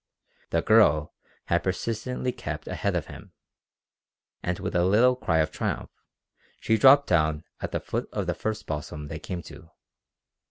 The 0.49 0.63
girl 0.63 1.13
had 1.45 1.61
persistently 1.61 2.31
kept 2.31 2.67
ahead 2.67 2.95
of 2.95 3.05
him, 3.05 3.33
and 4.41 4.57
with 4.57 4.75
a 4.75 4.83
little 4.83 5.15
cry 5.15 5.37
of 5.41 5.51
triumph 5.51 5.91
she 6.59 6.75
dropped 6.75 7.05
down 7.05 7.43
at 7.59 7.71
the 7.71 7.79
foot 7.79 8.09
of 8.11 8.25
the 8.25 8.33
first 8.33 8.65
balsam 8.65 9.09
they 9.09 9.19
came 9.19 9.43
to. 9.43 9.69